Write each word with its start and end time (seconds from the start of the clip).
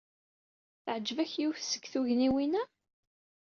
Teɛjeb-ak 0.83 1.31
yiwet 1.39 1.63
seg 1.65 1.83
tugniwin-a? 1.91 2.63